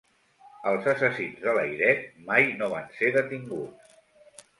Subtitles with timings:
[0.69, 2.01] Els assassins de Layret
[2.31, 3.93] mai no van ser detinguts.